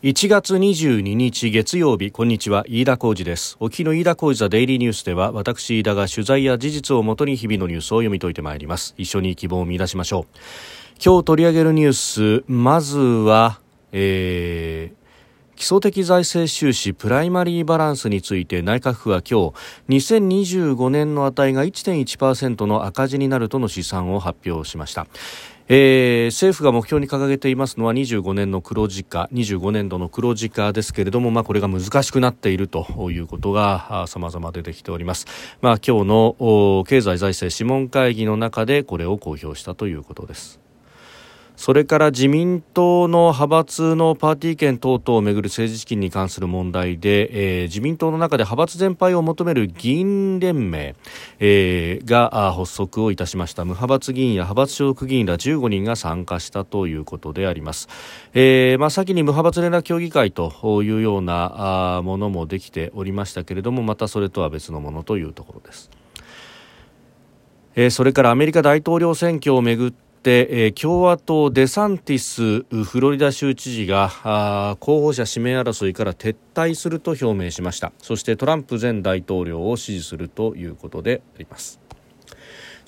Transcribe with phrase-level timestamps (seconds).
[0.00, 3.56] 1月22日月曜日こんにちは飯田浩二です。
[3.58, 8.94] 沖の飯田浩二ザデイリーニュースでは私飯田が取材や事実をもとに日々のニュースを読み解いてまいります。
[8.96, 10.38] 一緒に希望を見出しましょう。
[11.04, 13.58] 今日取り上げるニュースまずは、
[13.90, 14.97] えー、
[15.58, 19.50] 基礎的財政収支プライマリーバランスについて内閣府は今
[19.88, 25.08] 日2025年の値が1.1%の赤字になるとの試算を発表しました。
[25.70, 35.26] えー、政府が目標に掲げていますのは25年の黒字化25年度の黒字化ですけれども、まあ、これが難しくなっているということが様々出てきております、
[35.60, 40.67] まあ、今日の経済財政諮問会議の中でこれを公表したということです。
[41.58, 50.94] それから自民党の派閥のパーティー券等々をめぐる政治資金に関する問題で、えー、自民党の中で派閥全廃を求める議員連盟、
[51.40, 53.64] えー、が発足をいたしました。
[53.64, 57.88] 無派閥議員や派閥所属議員ら15人が参加したということであります、
[58.34, 65.90] えーまあ、先に無派閥連絡協議会というようなものもできておりましたけれどもまたそれとは別のものというところです。
[67.74, 77.92] えそれからアメリカ大統領選挙をめぐって、えー、共和党デサンティスフロリダ州知事が候補者指名争いから撤退すると表明しました。
[77.98, 81.80] そしてトランプ前大統領を支持するということであります。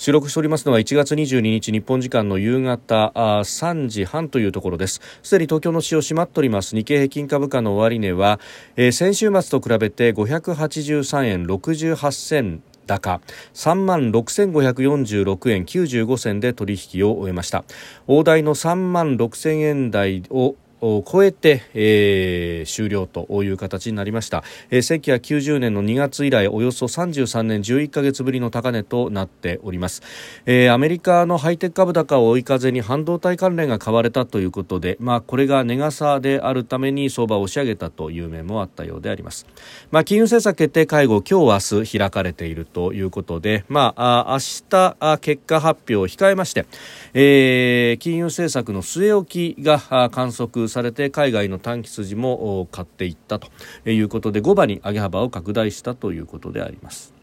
[0.00, 5.02] 収録しておりますのは1月22日日本時間の夕方3時半というところです。
[5.22, 6.75] すでに東京の市を閉まっております。
[6.75, 8.41] 日経平均株価の終値は、
[8.77, 12.62] えー、先週末と比べて583円68銭
[12.98, 13.20] 高。
[13.55, 17.64] 3万6546円95銭で取引を終えました。
[18.06, 30.02] 大台の3万6000円台をを超えて、えー、終了という形になりました、えー、1990年の2月以来およそ33年11ヶ月ぶりの高値となっております、
[30.46, 39.46] えー、アメリカのハイテク株高を追い風に半導体関連が買われたということで、まあ、これが値傘であるために相場を押し上げたという面もあったようであります、
[39.90, 44.38] まあ、金融政策決定会合今日明日開かれているということで、まあ、あ明
[44.69, 46.66] 日結果発表を控えまして、
[47.12, 53.48] えー、金融政策の据え置きが観測されて海外の短期筋も買っていったと
[53.84, 57.20] いうことで5番に上げ幅を拡大したということであります。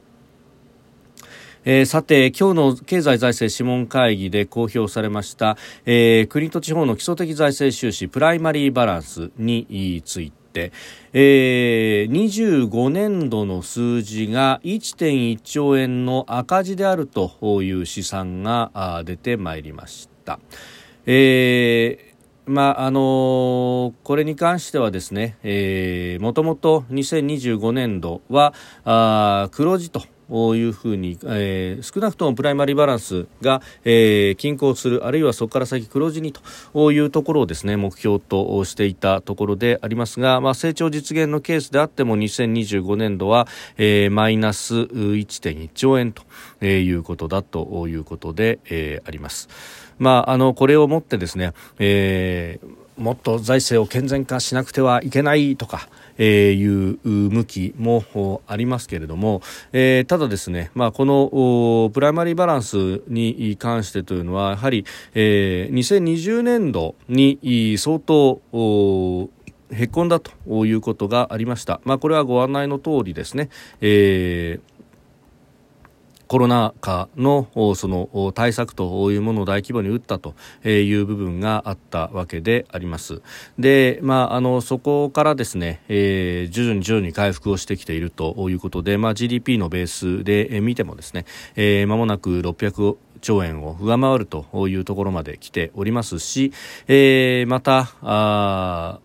[1.69, 10.71] えー、さて今日の経済財政諮問会議で公表されました、えー、国と地方の基礎的財政収支プライマリーバランスについて、
[11.11, 20.39] えー、25年度の数字が1.1兆円の赤字であるという試算が出てまいりました。
[21.05, 22.06] えー
[22.47, 28.53] まああのー、これに関してはですね、えー、もともと2025年度は
[28.85, 36.33] あ黒字というふうに、えー、少なくともプライマリーバランスが、えー、均衡するあるいはそこから先黒字に
[36.73, 46.23] というところをですね目標としていたところでありますが、まあ、成長実現のケースであっても2025年度は、えー、マイナス1.1兆円と
[46.65, 49.49] いうことだということで、えー、あります。
[49.99, 59.41] まあ、あのこれをもってですね、えー、もっと財政を健全化しなくてはいけないとか、えー、いう向きもありますけれども、
[59.73, 68.41] えー、ただですね、まあ、このプライマリーバランスに関してというのはやはり、えー、2020年度に相当
[69.71, 71.81] へこんだということがありました。
[71.83, 73.49] まあ、これはご案内の通りですね、
[73.81, 74.76] えー
[76.27, 83.21] コロナ禍のその対策というものを大規模に打ったという部分があったわけであります。
[83.57, 96.51] で、まあ、あのそこからですね、えー、徐々に徐々に回復をしてきているということで、まあ、GDP のベースで見てもですね、えー、間もなく600兆円を上回るというところまで来ておりますし、
[96.87, 98.99] えー、またあ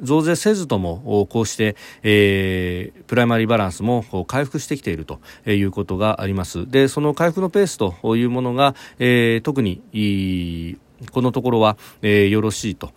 [0.00, 6.68] 増税せずともこうして、えー、プライマリーバランスも回復してきているということがあります。
[6.70, 10.76] でその回復のペースというものが、えー、特にい
[11.10, 12.92] このところは、えー、よろしいと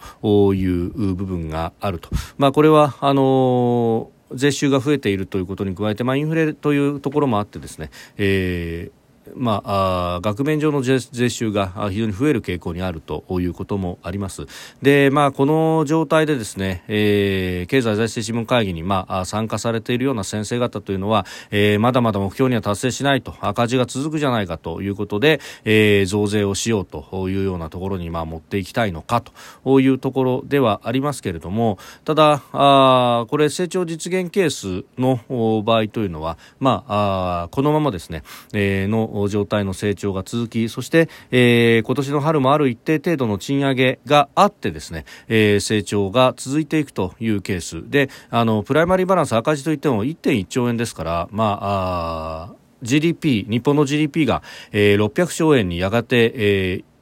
[0.53, 14.45] いう部分があると、まあ、これはあのー税収が増えているということに加えて、まあ、インフレというところもあってですね、えーまあ、あ額面上の税収が非常に増える傾向にあるということもあります。
[14.81, 29.21] で、まあ、この状態でですね、えー、経済財政諮問会議に、まあ、参加されているような先生方というのは、えー、まだまだ目標には達成しないと、赤字が続くじゃないかということで、えー、増税をしようというようなところに、まあ、持っていきたいのか
[29.63, 35.19] というところではありますけれども、ただ、あこれ、成長実現ケースの
[35.63, 47.89] 場合というのは、まあ、あこのままですね、えー、の状態の成長が続きそして、えー、今年の春もある一定程度の賃上げがあってですね、えー、成長が続いていくというケース。
[47.89, 56.96] であのプライマリーバランス赤字といっても1.1兆円ですから、まあ、あ GDP 日本の GDP が、えー、600兆円にやがて、えー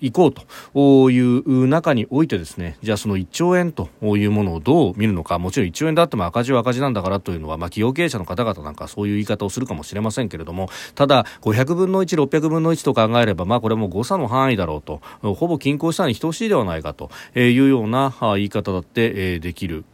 [0.00, 19.84] 行こうという中においてですねじゃあその1兆円というものをどう見るのかもちろん1兆円であっても赤字は赤字なんだからというのは、まあ、企業経営者の方々なんかそういう言い方をするかもしれませんけれどもただ500分の1600分の1と考えれば、まあ、これも誤差の範囲だろうとほぼ均衡したに等しいではないかというような言い方だってできる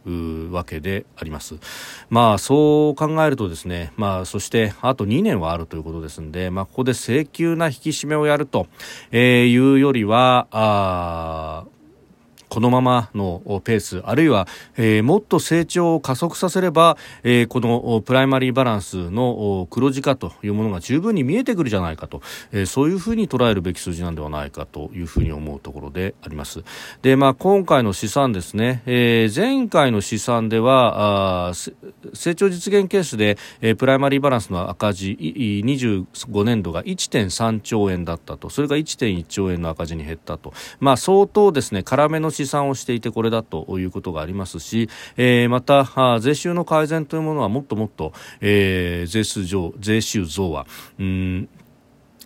[0.51, 1.55] わけであります。
[2.09, 8.67] まあそう考えるとですね、まあ、そしてあと2年はあるということですので、まあ、ここで請求な引き締めをやると
[9.11, 11.76] いうよりはあ
[12.49, 14.47] このままのペースあるいは、
[14.77, 22.21] えー、もっと成長を加速させれば、えー、このプライマリーバランスの黒字化というものが十分に見えてくるじゃないかと、
[22.51, 26.63] えー、そういうふうに捉えるべき数字なんではないかというふうに思うところであります。
[27.01, 31.53] で、まあ、今回の試算ですね、えー、前回の試算ではあ
[32.13, 38.49] 成長実現ケースで、えー、プライマリーバランスの赤字25年度が1.3兆円だったと。
[38.49, 50.67] それが1.1兆円の赤字に減ったと、まあ、相当ですね辛めの試算をしていてこれだということがありますし、えー、また税収の改善というものはもっともっと、えー、税数上税収増は
[50.99, 51.49] うん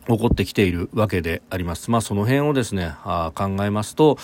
[0.07, 1.91] 起こってきているわけであります。
[1.91, 4.17] まあ、その辺をですね、あ考えますと、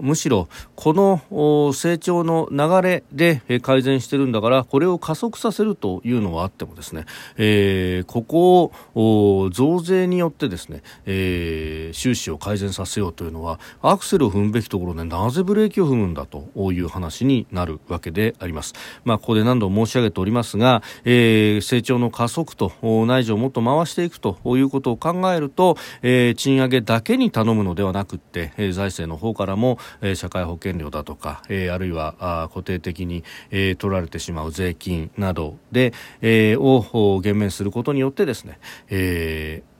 [0.00, 7.04] むしろこの成長の流れで改善してるんだから、これを加速させるというのはあってもですね、
[7.36, 18.74] えー、ここを増税によってですね、えー、収支を改善させようというのは、アクセルを踏むべきところでなぜブレーキを踏むんだという話になるわけであります。
[19.04, 38.58] まあ、ここで何度も申し上げておりますが、えー、成長の加速と内需をもっと回していくとということを考えると、えー、賃上げだけに頼むのではなくて、えー、財政の方からも、えー、社会保険料だとか、えー、あるいはあ固定的に、えー、取られてしまう税金などで、えー、を減免することによってですね、
[38.88, 39.74] えー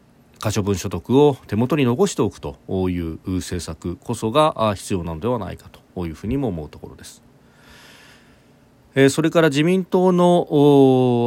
[0.44, 2.58] 可処分所得を手元に残しておくと
[2.90, 7.22] いう政策こそが必要なのではないかというふうにも思うところです。
[8.96, 10.46] えそれから自民党の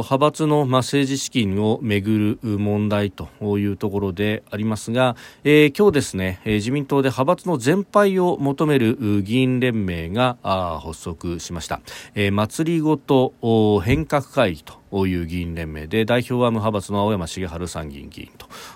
[0.02, 3.28] 派閥の、ま政治資金をめぐる問題と
[3.58, 10.38] いうところでありますが、えー、今日ですね、え自民党で派閥の全廃を求める議員連盟が
[10.82, 11.80] 発足しました、
[12.14, 13.34] えー、祭りごと
[13.80, 18.30] 変革会議という議員連盟で代表は無派閥の青山茂春参議院議員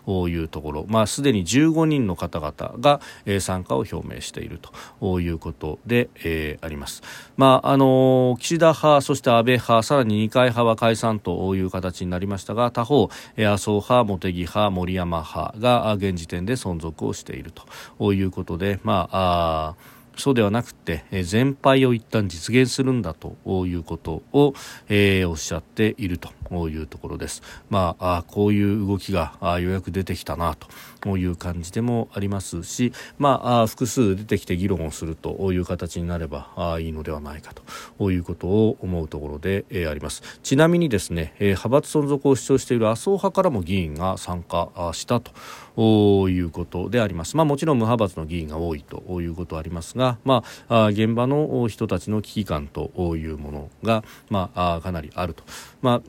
[0.05, 3.01] というところ、まあ、すでに15人の方々が、
[3.41, 4.61] 参加を表明している
[5.01, 7.03] ということで、えー、あります、
[7.37, 17.53] まああの、岸田派そして安倍派さらに二階派は解散という形になりましたが他方、麻生派茂木派森山派が現時点で存続をしている
[17.99, 23.37] ということでまああそうではなくて、え、全廃を一旦実現するんだと
[23.67, 24.55] いうことを、
[24.89, 26.31] えー、おっしゃっていると
[26.69, 27.43] いうところです。
[27.71, 30.57] まあ、あこういう動きがあようやく出てきたな
[31.01, 37.53] という感じでもありますし、まあ、あ複数出てきて議論をするという形になればあいいのではないか
[37.99, 40.23] ということを思うところで、えー、あります。
[40.43, 45.33] ちなみにですね、えー、派閥存続を主張している麻生派からも議員が参加したと
[45.77, 47.37] いうことであります。
[47.37, 55.45] まあ、もちろん無派閥の議員が多いということはありますが、まあ、現場の人たちの危機感というものが、まあ、かなりあると。
[55.81, 56.03] まあ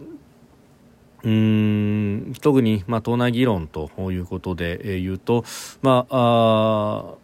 [1.25, 5.45] うん特に、まあ、党内議論ということで、えー、言うと、
[5.81, 7.15] まあ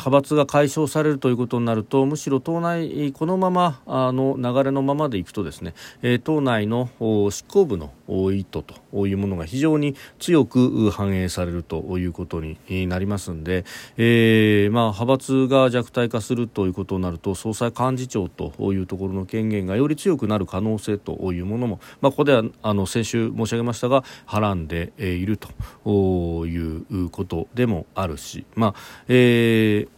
[0.00, 6.88] 派閥が解消されるということになるとむしろ党内このままあの流れのままでいくとですね、え党内の
[7.30, 7.92] 執行部の
[8.32, 13.64] 意図というものが非常に強く反映されるということになりますので、
[13.96, 25.38] えー、まあ、派閥が弱体化するということになると総裁幹事長というところの権限がより強くなる可能性というものも、まあ、ここではあの先週申し上げましたがはらんでいる
[25.84, 28.74] ということでもあるし、まあ
[29.08, 29.89] えー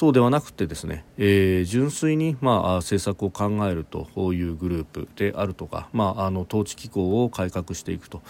[0.00, 8.22] そうではなくてですね、えー、純粋に、まあ、政策を考えるというグループであるとか、まあ、あの統治機構を改革していくと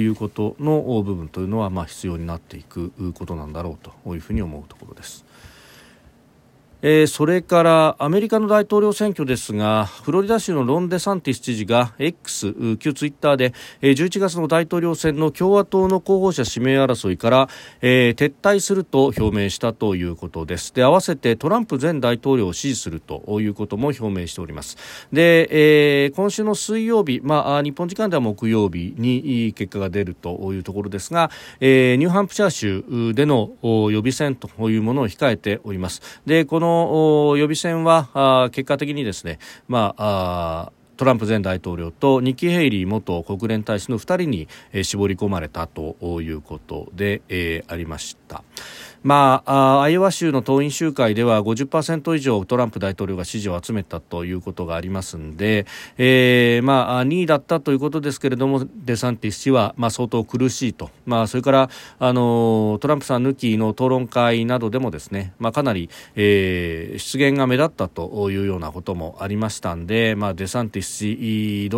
[0.00, 5.24] いうことの部分というのは、まあ、必要になっていくことなんだろうというふうに思うところです。
[6.86, 17.48] えー、それからアメリカの大統領選挙ですがフロリダ州のロン・デサンティス知事が X 旧ツイッターで、えー、11月の大統領選の共和党の候補者指名争いから、
[17.80, 20.74] えー、撤退すると表明したということです。
[20.74, 24.76] で合わせてトランプ前大統領を支持するということも表明しております。
[25.10, 36.20] で、えー、今週の水曜日、まあ、日本時間では木曜日に結果が出るというところですが、えー、ニューハンプシャー州での予備選というものを控えております。
[36.26, 36.73] でこの
[37.36, 39.38] 予備選は結果的にですね、
[39.68, 44.48] まあトランプ前大統領とニッキー・ヘイリー元国連大使の2人に、
[44.84, 48.44] 絞り込まれたということで、ありました。
[49.04, 55.66] まあ、アイオワ州の党員集会では50%以上トランプ大統領が支持を集めたということがありますので、
[55.98, 71.68] えー、まあ、2位だったということですけれどもデサンティス氏は、まあ、相当苦しいと、まあ、それからあのトランプさん抜きの討論会などでもですね、まあ、かなり、えー、出現が目立ったというようなこともありましたんで、まあ、デサンティス氏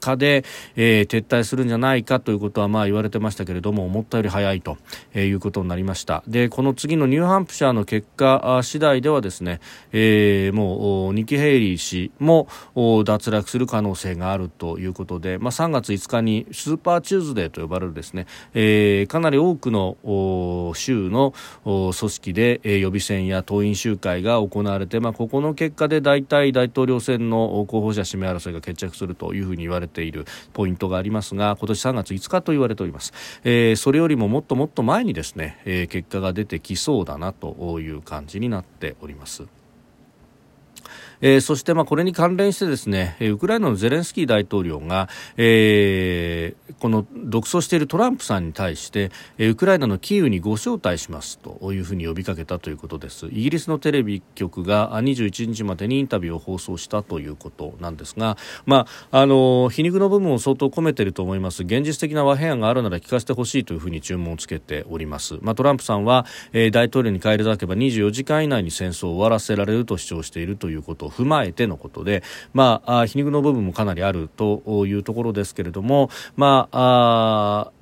[0.00, 0.44] かで、
[0.76, 4.78] えー、撤退するんじゃないかということはまあ言われてましたけれども思ったより早いと、
[5.14, 6.22] えー、いうことになりました。
[6.26, 9.60] でこの次のニューハンプシャーの結果次第ではですね、
[9.92, 12.48] えー、もうニキ・ヘイリー氏も
[13.04, 19.96] 脱落する可能性があるということで、まあ、3月5日にスーパーチューズデーと呼ばれるですね、えー、かなり多くの
[20.74, 33.12] 州の組織で、えー、予備選や党員集会が行われて、まあ、ここの結果で大体大統領選の候補者指名争いが決着するというふうに言われているポイントがありますが今年3月5日と言われております、
[33.44, 39.57] えー、それよりももっともっと前にですね、えー、結果が出てきそうだなという感じになっております。
[41.20, 53.26] えー、そしてまあこれに関連してですねウクライナのゼレンスキー大統領が、えー、この独走しているトランプさんに対してウクライナのキーウにご招待しますというふうに呼びかけたということです。
[53.26, 61.62] イギリスのテレビ局が21日までにインタビューを放送したということなんですが、まあ、あの皮肉の部分を相当込めていると思います。
[61.62, 72.22] 現実的な和平案があるなら聞かせてほしいというふうに注文をつけております、まあ、トランプさんは、えー、大統領に返り咲けば24時間以内に戦争を終わらせられると主張しているということを踏まえてのことで、
[72.52, 77.77] まあ、皮肉の部分もかなりあるというところですけれども、まあ、あ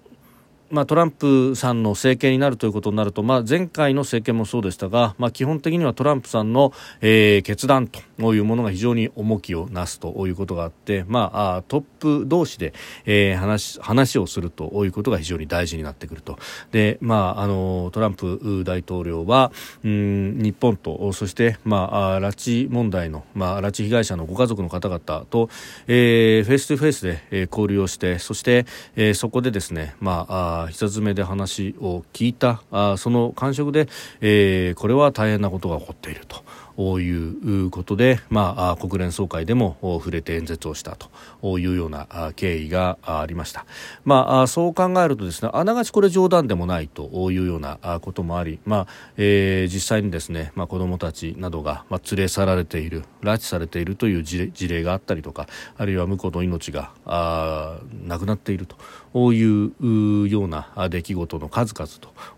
[0.70, 12.73] まあ、トランプさんの政権になるということになると、まあ、前回の政権もそうでしたが、まあ、基本的にはトランプさんの、えー、決断というものが非常に重きをなすということがあって、まあ、トップ同士で、
[13.04, 16.38] えー、話話をするということが非常に大事になってくると。
[16.73, 19.52] で、まあ、あのトランプ大統領は
[19.85, 25.49] うん日本とそして、まあ、拉致問題の、まあ、拉致被害者のご家族の方々と、
[25.87, 33.89] えー、フェイス2フェイスで、えー、交流をしてそして、えー、そこでですね、まあ久詰めで話を聞いたあその感触で、
[34.21, 36.45] えー、これは大変なことが起こっていると。
[36.76, 43.66] いうことで、まあ、国連総会でも触れて演説をしたというような経緯がありました、
[44.04, 61.90] まあ、そう考えるとですねあながちこれ冗談でもないというようなこともあり、まあえー、実際にですね、まあ、子どもたちなどが、まあ、連れ去られている拉致されているという事例があったりとかあるいは婿の命があ亡くなっているというような出来事の数々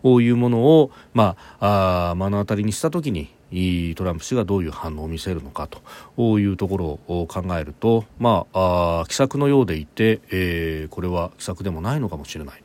[0.02, 5.68] というものを、まあ、あ目の当たりにしたときにトランプ氏がどういう反応を見せるのか
[6.16, 12.62] というところを考えると、まあ、あ奇策のようでいて、えー、これは奇策でもないのかもしれない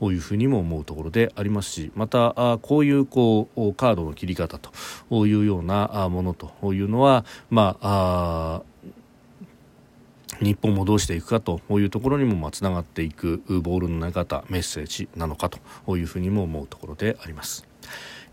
[0.00, 8.84] というふうにも思うところでありますしまたあこういうこうカードの切り方というようなものというのは、まあ、あ
[10.40, 17.66] 日本もどうしていくかというところにもつながっていくボールの投げ方メッセージなのかというふうにも思うところであります。